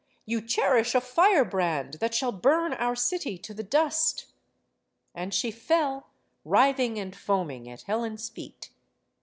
[0.25, 4.25] You cherish a firebrand that shall burn our city to the dust!"
[5.13, 6.07] And she fell,
[6.43, 8.71] writhing and foaming, at Helen's feet.